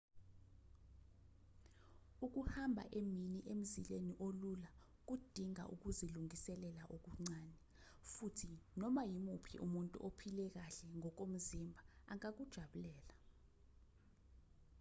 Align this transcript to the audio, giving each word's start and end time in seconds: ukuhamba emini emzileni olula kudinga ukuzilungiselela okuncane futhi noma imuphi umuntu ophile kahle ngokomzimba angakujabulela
ukuhamba 2.25 2.83
emini 2.99 3.39
emzileni 3.53 4.13
olula 4.27 4.69
kudinga 5.07 5.63
ukuzilungiselela 5.73 6.83
okuncane 6.95 7.55
futhi 8.11 8.51
noma 8.79 9.01
imuphi 9.17 9.55
umuntu 9.65 9.97
ophile 10.07 10.45
kahle 10.55 10.87
ngokomzimba 10.99 11.79
angakujabulela 12.11 13.15